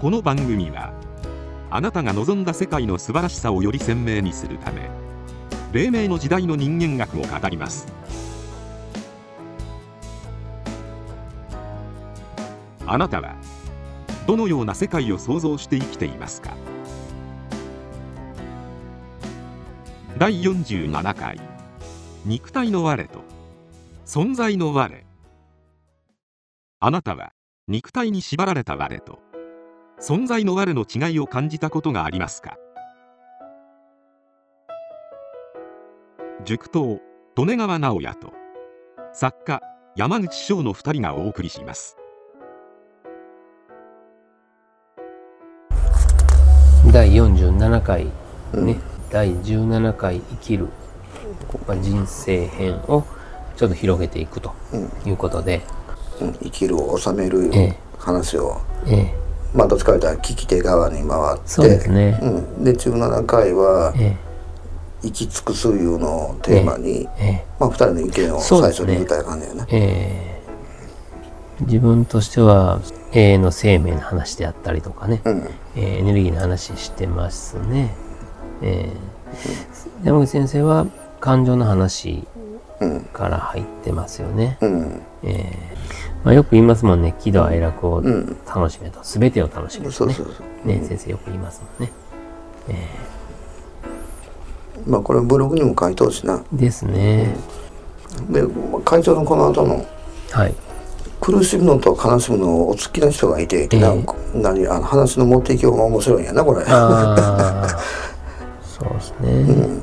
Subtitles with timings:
[0.00, 0.94] この番組は
[1.70, 4.90] あなたが望んだ世界の素晴らしさをより鮮明にするため
[5.72, 7.86] 黎明の時代の人間学を語ります。
[12.86, 13.36] あなたは
[14.26, 16.56] どのような世界を想像して生きていますか？
[20.16, 21.38] 第47回
[22.24, 23.20] 肉体の我と
[24.06, 25.04] 存在の我。
[26.80, 27.32] あなたは
[27.68, 29.18] 肉体に縛られた我と
[30.00, 32.56] 存在の我の違いを感じたことがありますか？
[36.46, 37.00] 塾頭
[37.36, 38.32] 利根川直也と
[39.12, 39.60] 作家
[39.96, 41.98] 山口翔の2人がお送りします。
[46.90, 48.10] 第47回ね、
[48.54, 50.68] うん、第17回生きる
[51.82, 53.04] 人生編を
[53.54, 54.54] ちょっと広げていくと
[55.04, 55.60] いうことで、
[56.22, 57.50] うん、生きるを収める
[57.98, 59.19] 話を、ええ
[59.54, 62.28] まあどっちかというと聞き手側に回ってそうですね、う
[62.60, 64.16] ん、で17回は、ええ、
[65.02, 69.66] 生き尽くすいうのをテーマに、え、まあ2人の意見を最初に言いたい感じやね。
[69.70, 70.30] え
[71.60, 72.80] 自分としては
[73.12, 77.94] 永遠の生命の話であったりとかね、うん、えー、エネルギーの話してますね、
[78.62, 80.86] えー、山口先生は
[81.20, 82.26] 感情の話
[83.12, 85.34] から入ってますよね、うん、えー、
[86.24, 87.14] まあ、よく言いますもんね。
[87.18, 88.02] 喜怒哀楽を
[88.46, 90.14] 楽しめと、うん、全てを楽しめとね。
[90.64, 91.92] ね先生よく言いますもんね、
[92.68, 96.42] えー、まあこれブログにも書いとうしな。
[96.52, 97.34] ですね、
[98.30, 98.42] で
[98.84, 99.86] 会長のこの後の
[100.32, 100.54] はい。
[101.20, 106.64] 苦しむのと悲しむのをお好きな人がいて、えー、何あの話の持っていきようが面白いんやなこれ。
[108.64, 109.30] そうですね。
[109.30, 109.82] うん、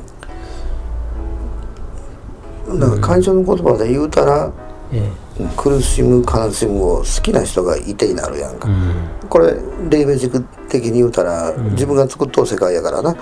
[2.76, 4.52] だから会長の言葉で言うたら、
[4.92, 8.68] えー、苦しむ悲しむを好きな人がいてになるやんか。
[8.68, 9.56] うん、これ
[9.89, 13.16] 霊米軸的に言うたら、うん、自分が作っとう世界やからな。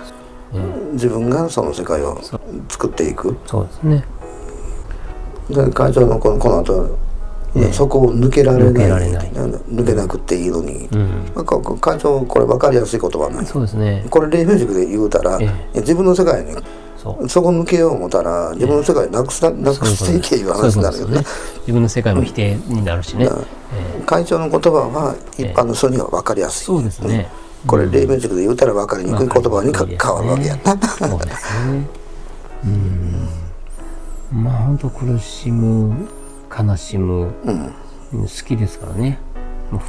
[0.93, 2.19] 自分がその世界を
[2.69, 3.35] 作っていく。
[3.45, 4.05] そうですね。
[5.49, 6.97] で会長のこのこの後
[7.71, 9.11] そこを抜けられない。
[9.11, 14.05] 抜けなくていいのに、うん、なんか会長これ分かりやすい言葉ないそうですね。
[14.09, 15.39] これ霊明塾で言うたら、
[15.73, 16.53] 自分の世界に
[17.27, 21.23] そこ抜けよう思ったら自分の世界なくすなくしていけいう話になるよね。
[21.59, 23.29] 自分の世界も否定になるしね、
[24.05, 27.29] 会長の言葉は一般の人には分かりやすい、そうですね。
[27.67, 31.87] これ霊明塾で言うたら分かりにくい言葉に変わるわけやな、そうですね。
[32.65, 34.43] うん。
[34.43, 36.07] まあ本当苦しむ
[36.57, 37.73] 悲しむ、うん、
[38.11, 39.19] 好きですからね。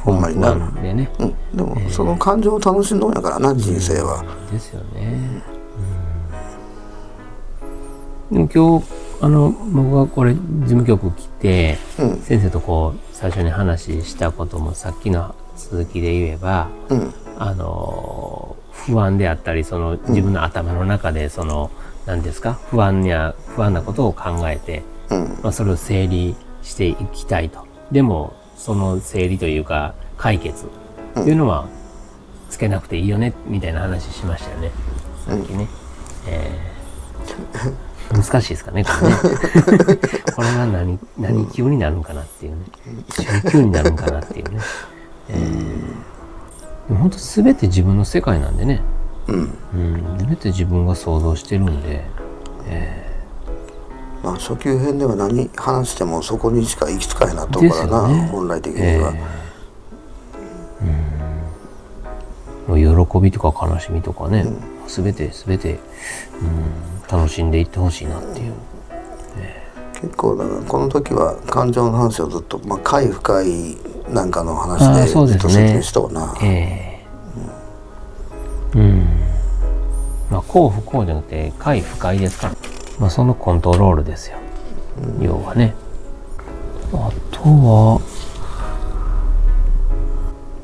[0.03, 0.21] ほん。
[0.21, 5.43] まになでね、うん、でも、その感情を楽しんどんやからな、人生は、ですよね、
[8.31, 8.85] でも今日
[9.21, 11.77] あの僕はこれ事務局来て、
[12.23, 16.69] 先生とこう最初に話したこともさっきの続きで言えば、
[17.37, 21.71] あの不安であったりその自分の頭の中でその
[22.05, 24.83] 何ですか不安や不安なことを考えて、
[25.43, 27.65] まあ、それを整理していきたいと。
[27.91, 30.67] でも、その整理というか、解決
[31.13, 31.67] というのは、
[32.49, 34.71] つけなくていいよね、みたいな話しましたよね。
[35.25, 35.67] さっきね。
[36.27, 37.73] えー、
[38.11, 39.97] 難しいですかね、これね。
[40.35, 42.57] これが何、何級になるんかなっていうね。
[43.09, 44.59] 中級になるんかなっていうね。
[45.29, 48.81] えー、本当すべて自分の世界なんでね。
[49.27, 49.35] うん。
[49.35, 50.17] うん。
[50.17, 52.03] 全て自分が想像してるんで、
[52.67, 53.07] えー
[54.23, 59.46] まあ、初級編では何話してもそこにしか行き着かへんなとからな、ね、本来的には、えー、
[62.79, 65.79] 喜びとか悲しみとかね、うん、全て全て、
[66.41, 68.53] うん、楽しんでいってほしいなっていう、
[69.37, 73.45] えー、結構だからこの時は感情の話をずっと、まあ、快不快
[74.09, 76.35] なんかの話でずっと説明しとうな。
[76.41, 79.07] えー、うん、うん、
[80.29, 82.55] まあ幸不幸じゃなくて快不快ですから。
[82.99, 84.37] まあ、そのコントロールですよ、
[85.19, 85.75] うん、要はね。
[86.93, 88.01] あとは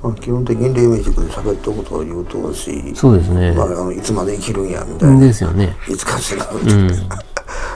[0.03, 5.19] まあ、基本的に黎明塾で喋ったことを言うとしそうですね、まあ、あのいつまで生きるんやみたいな。
[5.19, 5.77] ですよね。
[5.89, 6.89] いつか死ぬ、うん、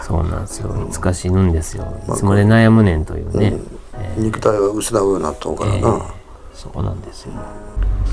[0.06, 0.88] そうなんですよ。
[0.90, 4.02] いつか死ぬんですよ、いつまで悩むねんというね、うん。
[4.02, 6.04] えー、肉体は失うようになったからな、えー、
[6.54, 7.32] そうなんですよ。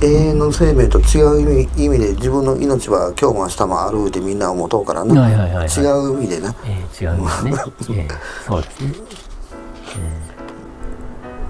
[0.03, 5.81] 永遠の生命と違う意味意味で自分の命は今日も明日もあるってみんな思うとうからな、はいはいはいはい、違
[6.11, 9.24] う意味でな、えー、違う意味でね、えー、そうですね、えー、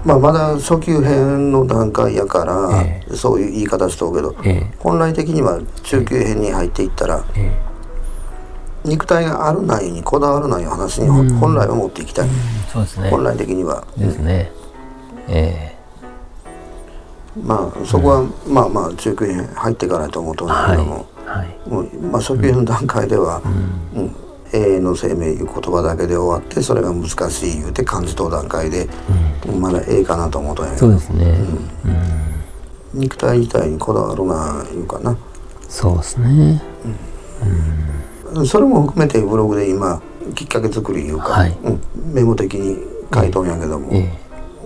[0.05, 12.29] まあまだ初級編の段階やから、えー、そういう言い方しとうけど、えー、本来的には中級編に入っていったら、えー、肉体があるないにこだわるない話に本来は持っていきたい、
[12.71, 13.09] そうですね。
[13.09, 13.83] 本来的には。
[13.97, 14.51] ですね。
[15.27, 15.75] ええ。
[17.39, 21.69] ーまあそこは、まあまあ中級編入っていかないと思うと思うけども、はい。
[21.69, 23.41] もうまあ、初級編の段階では、
[23.95, 24.24] うん
[24.55, 28.87] 永遠の生命いう言葉だけで終わってそれが難しい言うて感じと段階で、
[29.59, 30.87] まだええかなと思うとんやけど。
[30.87, 31.37] そうですね、
[32.93, 35.17] うん、肉体自体にこだわるないうかな。
[35.67, 36.61] そうですね、
[38.33, 40.01] うん、それも含めてブログで今
[40.35, 41.81] きっかけ作りいうか、はい、うん、
[42.13, 42.77] メモ的に
[43.13, 43.97] 書いとんやけども、え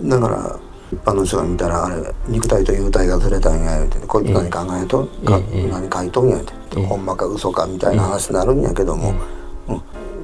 [0.04, 0.60] え、だから
[0.92, 1.96] 一般の人が見たらあれ
[2.28, 5.08] 肉体と幽体がずれたんやってこいつ何考えと、
[5.52, 9.16] え、何書いとんやって、ほんまか嘘かみたいな話になるんやけども、うん、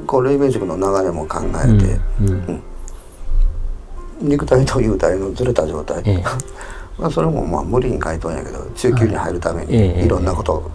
[0.07, 2.63] こう霊明塾の流れも考えて、うん
[4.21, 6.03] 肉体と幽体のずれた状態、
[6.99, 10.71] まあそれもまあ無理に書いとんやけど中級に入るためにいろんなこと。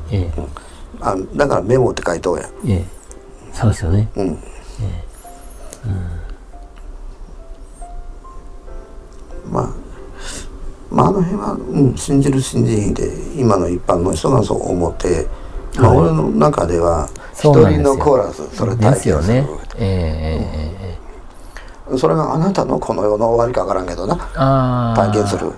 [1.00, 2.48] あだからメモって書いとんや、
[3.54, 4.08] そうですよね。
[4.16, 4.38] うん、うん。
[9.52, 9.70] まあ
[10.92, 15.28] まああの辺は、うん、信じる信じひんで今の一般の人がそう思って、
[15.78, 17.10] まあ、俺の中では
[17.42, 19.48] 一人のコーラスそれ体験するね。
[19.78, 20.40] え
[21.90, 24.94] えー、それがあなたのこの世の終わりか分からんけどな。
[24.96, 25.52] 体験する。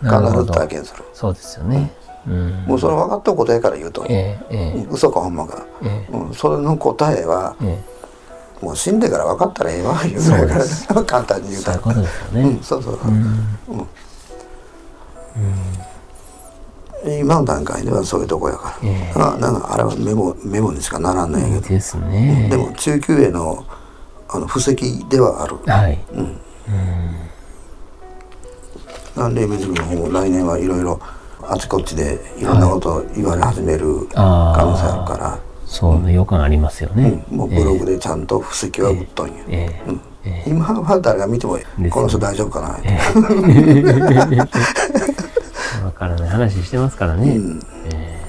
[0.00, 1.04] 必ず体験する。
[1.12, 1.90] そうですよね、
[2.26, 10.44] うん、もうそれ分かったことやから言うと、えーえー、嘘かほんまか、えー、うん、それの答えは、えー、もう死んでから分かったらええわ言うぐら。
[10.44, 10.54] いか
[10.94, 11.78] ら簡単に言うたら。
[11.78, 13.16] そういうことですよね、うん、そうそうそう、うん。
[13.18, 13.18] う
[13.78, 13.86] ん
[17.06, 21.60] 今の段階ではそういうとこやから、えー、あなんかあれはメモメモにしかならんのやけど。
[21.60, 23.64] ですね、でも中級への
[24.28, 25.56] あの布石ではある。
[25.66, 25.98] はい。
[26.12, 26.40] うん、
[29.24, 31.00] うん、霊媒塾の方も来年はいろいろ
[31.42, 36.12] あちこちでいろんなことを言われ始める可能性あるから、そうね。
[36.12, 40.00] 予感ありますよね、うん、もうブログでちゃんと布石は打っとんや、えー、うん。
[40.24, 41.58] えー、今は誰が見ても
[41.90, 44.46] この人大丈夫かな、えーわ
[45.98, 47.36] からない話してますからね。
[47.36, 48.22] うんえ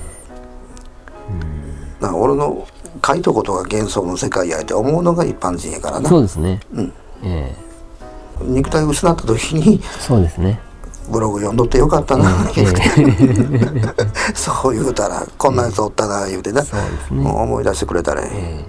[2.02, 2.68] ー、うん、俺の
[3.06, 6.10] 書いたことが幻想の世界やって思うのが一般人やからな。
[6.10, 6.60] そうですね。
[6.74, 6.94] うん。
[7.24, 9.81] えー、肉体を失った時に。
[10.00, 10.60] そうですね。
[11.10, 18.66] ブログ読んどってよかったな、うんえー、 そう言うたらこんなやつおったな言うてな、そうですね、思い出してくれたら、え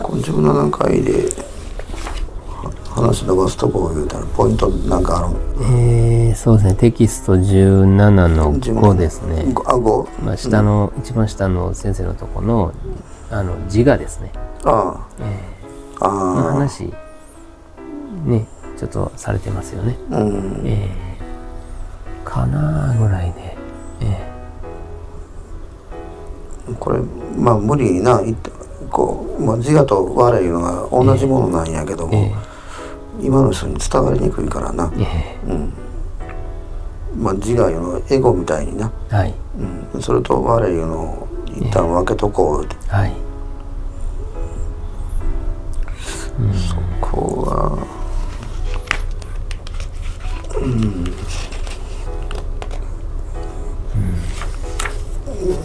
[0.00, 1.24] ー、うん、自分の段階で
[2.98, 6.74] 話伸ばすとこを言うたらポイントなんかあるえー、そうですね。
[6.74, 9.52] テキスト17の5ですね。
[9.66, 12.72] あ5、まあ、下の、うん、一番下の先生のとこの
[13.30, 14.32] あの自我ですね。
[14.64, 16.92] ああ、えー、あの話
[18.24, 18.46] ね
[18.76, 23.56] ちょっとされてますよね、うん、えー、かなぐらいで、
[24.02, 27.00] えー、これ
[27.36, 28.20] まあ無理にな
[28.90, 32.57] こう、まあ、自我と我いうのが同じものなんやけども、えーえー
[33.20, 35.72] 今の人に伝わりにくいからな、えー、うん。
[37.16, 39.34] まあ自我のエゴみたいにな、はい。
[39.92, 43.12] うん、それと我いうのを一旦分けとこうって、はい、
[46.38, 47.86] うん、そこは
[50.60, 50.72] うん、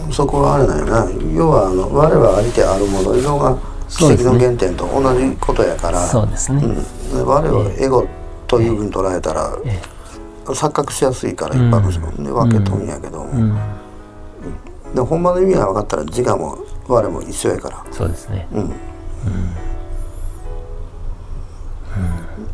[0.06, 1.06] うん、そこはあれだよな。
[1.34, 3.14] 要はあの我はありてあるもの。
[3.14, 3.56] いうのが
[3.96, 6.06] 奇跡の原点と同じことやから。
[6.06, 6.62] そうですね、
[7.12, 8.06] うん、我をエゴ
[8.46, 9.80] というふうに捉えたら、え
[10.46, 12.10] え、錯覚しやすいから一般の人も。
[12.12, 13.56] ね、分けとんやけども、うん、
[14.94, 16.58] でほんまの意味が分かったら自我も
[16.88, 17.84] 我も一緒やから。
[17.90, 18.48] そうですね。
[18.52, 18.72] うん、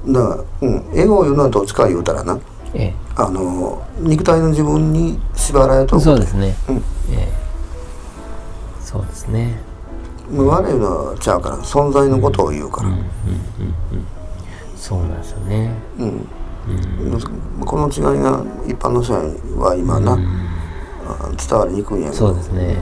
[0.06, 0.28] うん、だか
[0.61, 2.38] ら、うん、エゴを言うのはどっちか言うたらな、
[2.75, 6.76] ええ、あの肉体の自分に縛られとそうですね、うん。
[6.76, 6.80] え
[7.12, 7.28] え、
[8.85, 9.69] そうですね
[10.32, 12.90] 我のちゃうから存在のことを言うから、
[14.76, 16.28] そうなんですよね、うん、
[17.08, 17.20] うん、
[17.64, 19.14] この違いが一般の人
[19.60, 20.26] は今な、うん、
[21.37, 22.28] 伝わりにくいんやけど。
[22.28, 22.78] そうですね、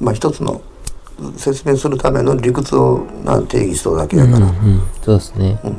[0.00, 0.60] うん、まあ一つの
[1.36, 5.76] 説明するための理屈をな定義しとるだけやから、うんうん、そうですね、うん。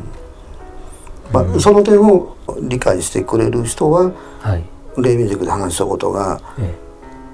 [1.31, 4.63] まあ、その点を理解してくれる人は、はい、
[4.97, 6.75] 霊明塾で話したことが、ええ、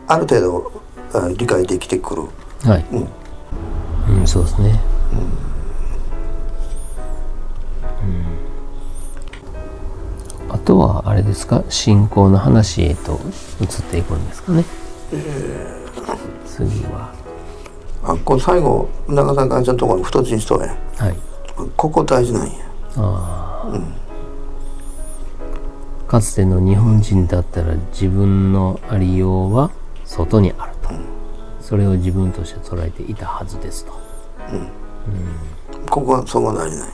[0.08, 0.72] ある程度
[1.38, 2.24] 理解できてくる。
[2.70, 2.86] はい。
[2.92, 3.08] うん、
[4.20, 4.80] うん、そうですね。
[10.48, 11.63] うん、あとはあれですか？
[11.70, 13.20] 信仰の話へと
[13.62, 14.63] 移っていくんですかね？
[15.12, 17.13] えー、次は。
[18.04, 20.75] あこれ最後長澤会長のところに太ちしとや。
[20.98, 21.16] はい。
[21.75, 22.54] ここ大事なんや。
[22.98, 23.68] ああ。
[23.68, 23.94] うん。
[26.08, 29.70] かつての日本人だったら自分のありようは
[30.06, 30.69] 外にあると、うん、
[31.62, 33.93] それを自分として捉えていたはずですと、
[34.51, 34.60] うん。
[34.60, 36.89] うん、ここはそこは何ない、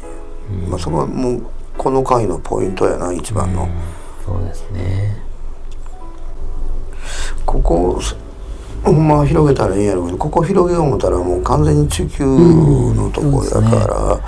[0.52, 1.46] うん、まあ、そこはもう
[1.78, 3.68] この回のポイントやな一番の、
[4.26, 5.24] そうですね。
[7.46, 8.02] ここ
[8.84, 14.20] ほんま広げたらいいんやろうけどここ広げよう思ったらもう完全に地球のとこやから、うん。
[14.20, 14.22] ね。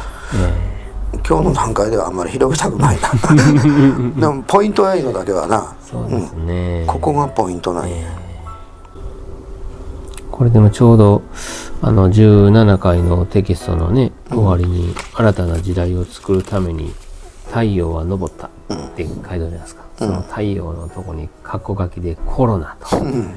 [1.14, 3.10] えー、今日の段階ではあんまり広げたくないな。
[4.20, 5.76] でもポイントやいのだけはな。
[5.82, 8.27] そうですね、うん、ここがポイントなんや、えー、
[10.38, 11.24] これでもちょうど
[11.82, 16.94] あの17回のテキストのね終わりに新たな時代を作るために
[17.48, 18.50] 太陽は昇ったっ
[18.96, 23.36] て書いてあるじゃないですか、うん、その太陽のとこに括弧書きでコロナと、うん。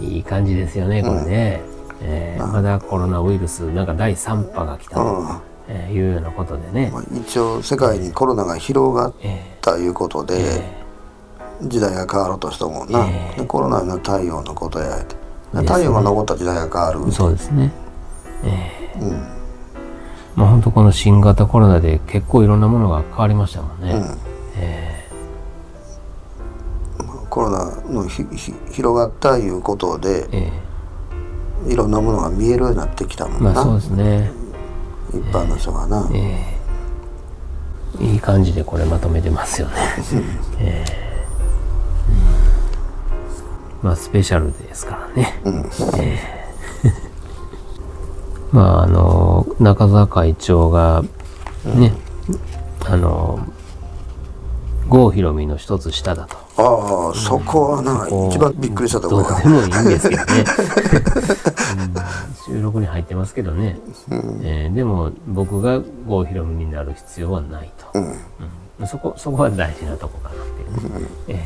[0.00, 1.62] いい感じですよね、これね。
[2.00, 6.90] うん、えー、まだコロナウイルス、なんか第3波が来たと、えー、いうようなことでね。
[6.92, 9.14] まあ、一応、世界にコロナが広がっ
[9.60, 13.06] たいうことで、えー、時代が変わろうとしたもんな。
[13.08, 15.04] えー、コロナの太陽のことや
[15.52, 17.12] 太陽が残った時代が変わる。
[17.12, 17.72] そうですね。
[18.44, 19.10] えー、うん。
[20.36, 23.92] まあ本当この新型コロナで結構いろんなものが変わりましたもんね。
[23.92, 24.18] うん、
[24.56, 24.90] えー
[27.30, 30.52] コロナのひひ広がったいうことで、え
[31.68, 34.32] え、いろんなものが見えるようになってきたもんな、まあ、そうですね。
[35.10, 36.56] 一般の人がな、え
[38.00, 39.74] え、いい感じでこれまとめてますよね、
[40.58, 41.09] えうん、
[43.82, 46.18] まあスペシャルですからね、うん、え
[48.52, 51.02] まああの中澤会長が
[51.64, 51.92] ね、
[52.28, 52.40] うん、
[52.92, 53.40] あの
[54.90, 56.36] 郷ひろみの一つ下だと。
[56.56, 60.44] ああ、そこはな、一番びっくりしたところどうでもいいんですけどね。
[62.48, 63.78] うん、収録に入ってますけどね。
[64.10, 67.86] うん、えー、でも僕が郷ひろみになる必要はないと。
[67.94, 68.16] うん。
[68.80, 70.38] うん、そこ、そこは大事なとこかなっ
[70.86, 71.38] ていう、えー、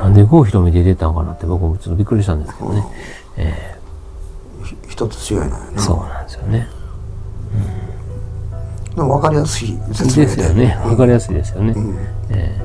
[0.00, 2.78] なんで郷ひろみで出たのかなって僕もちょっとびっくりしたんですけどね。
[3.36, 5.82] うん、えー、一つ違いないな。
[5.82, 6.68] そうなんですよね。
[8.96, 9.08] うん。
[9.08, 10.32] 分かりやすい説明で。
[10.32, 10.78] すよね。
[10.84, 11.98] 分かりやすいですよね、うん、
[12.30, 12.60] え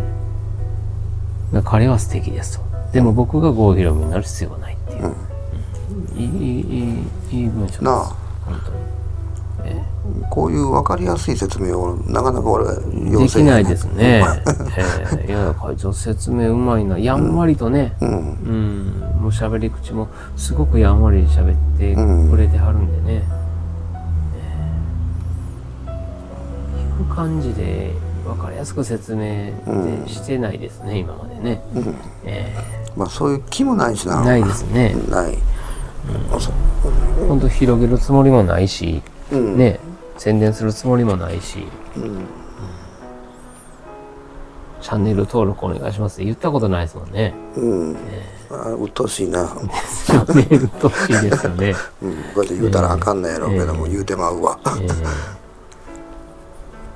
[1.54, 2.66] ー、彼は素敵ですと。
[2.92, 6.28] でも僕が郷ひろみになる必要はないっていう、うん、いい
[7.32, 7.84] いいいい文章です。
[7.84, 8.16] なあ。
[8.46, 8.78] 本当に。
[8.78, 9.03] えー、
[10.34, 14.24] こういう分かりやすい説明をなかなか俺はできないですね。
[14.76, 16.98] えー、いや会長説明うまいな。
[16.98, 21.94] やんわりとね、うん、うん、もう喋り口もすごくやんわり喋って
[22.32, 23.24] くれてはるんでね。
[27.16, 27.92] 感じで
[28.26, 29.54] 分かりやすく説明で
[30.08, 34.24] してないですね、うん、今までね、うん、えー、まあそういう気もないしな。
[34.24, 34.96] ないですね。
[35.12, 39.80] ない、うん、本当広げるつもりもないし、うん、ね
[40.18, 41.68] 宣伝するつもりもないし、
[41.98, 42.26] うん
[44.84, 47.34] チャンネル登録お願いしますって言ったことないですもんね。
[47.56, 47.96] うん。
[48.10, 49.56] えー、あうっとしいな。
[49.56, 50.46] ですよね。
[50.52, 51.74] うっとしいですよね。
[52.04, 52.12] うん。
[52.12, 54.60] こうやって言うたらあかんのやろうけども、えー、言うてまうわ。
[54.66, 55.44] えー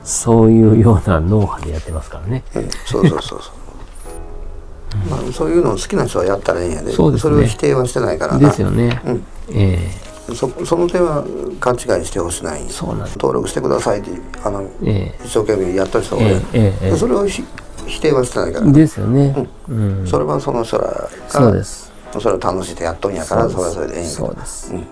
[0.07, 2.41] そういうような脳波でやってますからね。
[2.55, 3.51] うん、そうそうそうそう。
[5.11, 9.01] まあ、そういうの好きな人はやったらいいんやで、そうですね、それを否定はしてないからですよね。
[9.05, 11.23] うん、ええー、そその点は
[11.59, 12.65] 勘違いしてほしない。
[12.69, 14.09] そうなん登録してくださいって
[14.43, 17.43] あの、えー、一生懸命やった人が、えええそれを否
[18.01, 18.71] 定はしてないから。
[18.71, 21.91] ですよね、うん、うん、それはその人らがそうです。
[22.19, 24.87] それを楽しんでやっとんやからそれはそれでいいそうです、うん。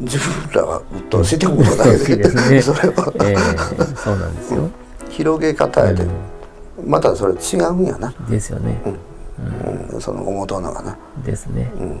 [0.00, 4.68] 自分らはうっとうしいってことだけでね、 それは、えー、そうなんですよ、
[5.08, 8.12] 広げ方やで、うん、またそれ違うんやな。
[8.28, 9.94] ですよね、うん。
[9.94, 10.96] うん、その思うとのがな。
[11.24, 12.00] ですね、うん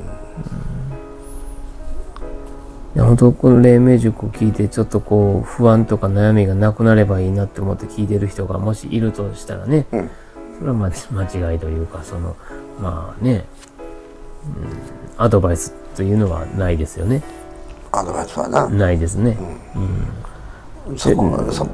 [2.96, 10.10] いや本当この黎明塾を聞いてちょっとこう不安とか悩みがなくなればいいなって思って聞いてる人がもしいるとしたらね、うん、
[10.58, 12.36] それは間違いというかその
[12.80, 13.44] まあね、
[14.46, 17.22] うん、アドバイスというのはないですよね。
[17.92, 18.66] アドバイスはな。
[18.66, 19.36] ないですね、
[20.88, 21.68] うん、そこそ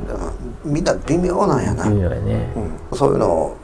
[0.65, 1.89] みんな微妙なんやな。
[1.89, 2.53] 微妙やね、
[2.91, 3.57] うん、そういうのを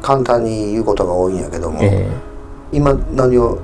[0.00, 3.60] 簡単に言うことが多いんやけども、えー、今何を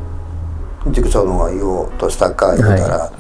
[0.86, 3.12] 塾長のが言おうとしたか言うたら、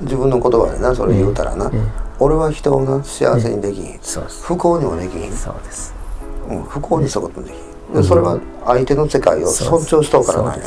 [0.00, 1.88] 自分の言葉でなそれ言うたらな、えー、
[2.20, 3.98] 俺は人をな幸せにできん、
[4.42, 5.32] 不幸にもできん。
[5.32, 5.94] そうです、
[6.48, 7.56] うん、不幸にすることもでき
[7.92, 10.66] ん、でそれは相手の世界を尊重しとうからなんや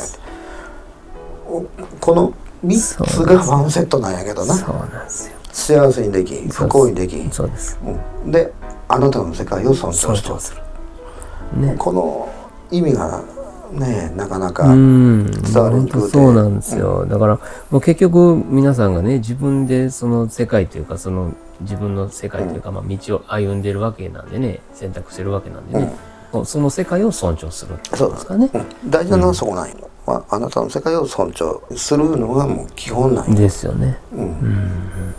[2.00, 2.32] この
[2.64, 4.54] 3つがワンセットなんやけどな。
[4.54, 5.38] そうなんですよ。
[5.52, 7.78] 幸せにでき不幸にできそうです、
[8.24, 8.52] うん、で
[8.86, 12.32] あなたの世界を尊重してする、ね、この
[12.70, 13.22] 意味が
[13.72, 25.92] ねなかなか伝わりにくそうなんですよ、うん、だからもう結局皆さんがね自分でその世界というかその自分の世界というか、まあ、道を歩んでるわけなんでね選択してるわけなんでね、
[26.32, 28.50] うん、その世界を尊重するってことですかね、
[28.86, 35.14] 大事なのはそこなんよ、はあなたの世界を尊重するのがもう基本なんですよね、うん、うん、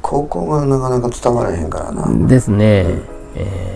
[0.00, 2.28] ここがなかなか伝わらへんからな。
[2.28, 3.02] ですね、うん、
[3.34, 3.71] えー、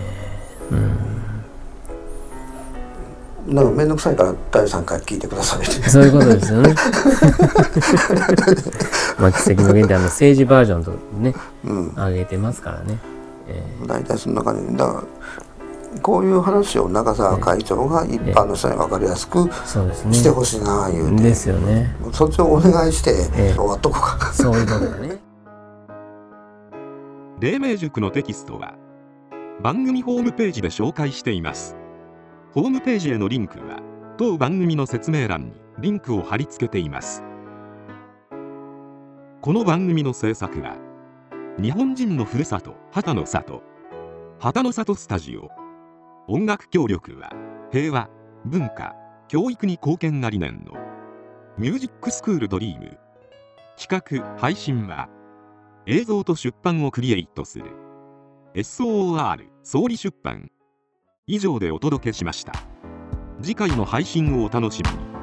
[3.46, 6.74] なんか面倒くさいから第3回聞いてくださいそういうことですよね。
[9.18, 11.34] まあ奇跡の原点の政治バージョンとね、
[11.64, 12.98] うん、上げてますからね、
[13.48, 14.76] えー、大体そんな感じ。
[14.76, 15.02] だから
[16.02, 19.48] こういう話を中澤会長が一般の人に分かりやすく
[20.12, 21.96] してほしいな言うて、ですよね。
[22.12, 23.14] そっちをお願いして
[23.54, 25.26] 終わっとこうか、そういうことだね。
[27.38, 28.74] 黎明塾のテキストは
[29.62, 31.76] 番組ホームページで紹介しています
[32.56, 33.82] ホームページへのリンクは
[34.16, 37.22] 当番組の説明欄にリンクを貼り付けています。
[39.42, 40.78] この番組の制作は
[41.60, 43.62] 日本人のふるさと旗の里
[44.38, 45.50] 旗の里スタジオ。
[46.28, 47.30] 音楽協力は
[47.70, 48.08] 平和
[48.46, 48.94] 文化
[49.28, 50.72] 教育に貢献が理念の。
[51.58, 52.96] ミュージックスクールドリーム。
[53.78, 55.10] 企画配信は
[55.84, 57.66] 映像と出版をクリエイトする。
[58.54, 60.50] SOR 総理出版。
[61.28, 62.52] 以上でお届けしました。
[63.42, 65.15] 次回の配信をお楽しみに。